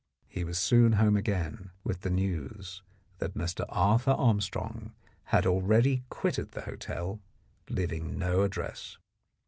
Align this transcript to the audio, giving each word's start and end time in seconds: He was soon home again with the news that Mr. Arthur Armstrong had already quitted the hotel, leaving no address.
He 0.27 0.43
was 0.43 0.57
soon 0.57 0.93
home 0.93 1.15
again 1.15 1.69
with 1.83 2.01
the 2.01 2.09
news 2.09 2.81
that 3.19 3.35
Mr. 3.35 3.65
Arthur 3.69 4.13
Armstrong 4.17 4.95
had 5.25 5.45
already 5.45 6.05
quitted 6.09 6.53
the 6.53 6.61
hotel, 6.61 7.21
leaving 7.69 8.17
no 8.17 8.41
address. 8.41 8.97